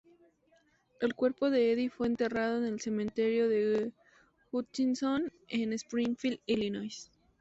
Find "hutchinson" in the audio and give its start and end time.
4.51-5.31